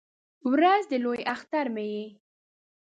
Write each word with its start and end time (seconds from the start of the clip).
ورځ 0.51 0.83
د 0.91 0.93
لوی 1.05 1.21
اختر 1.33 1.65
مې 1.73 1.85
یې 1.93 2.05